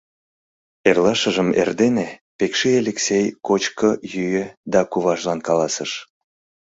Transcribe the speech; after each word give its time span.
Эрлашыжым 0.89 1.49
эрдене 1.61 2.07
Пекши 2.37 2.69
Элексей 2.81 3.25
кочко-йӱӧ 3.47 4.45
да 4.71 4.81
куважлан 4.91 5.39
каласыш: 5.47 5.91